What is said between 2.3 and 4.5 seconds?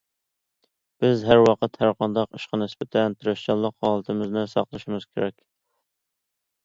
ئىشقا نىسبەتەن تىرىشچانلىق ھالىتىمىزنى